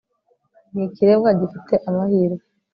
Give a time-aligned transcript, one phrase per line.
[0.73, 2.43] ni ikiremwa gifite amahirwe